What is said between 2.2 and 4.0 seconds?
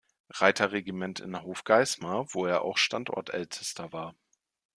wo er auch Standortältester